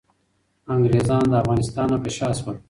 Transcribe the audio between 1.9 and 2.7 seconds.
نه په شا شول.